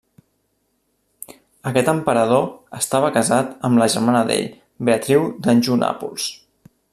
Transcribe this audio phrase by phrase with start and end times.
[1.71, 2.47] Aquest emperador
[2.79, 4.49] estava casat amb la germana d'ell,
[4.89, 6.27] Beatriu d'Anjou-Nàpols.